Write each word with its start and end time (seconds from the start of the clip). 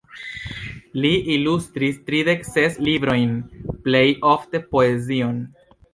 Li 1.01 1.09
ilustris 1.35 1.99
tridek 2.07 2.47
ses 2.53 2.79
librojn, 2.89 3.35
plej 3.85 4.05
ofte 4.35 4.67
poezion. 4.73 5.37